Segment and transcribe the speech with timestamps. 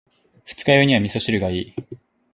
[0.45, 1.73] 二日酔いには味噌汁がいい。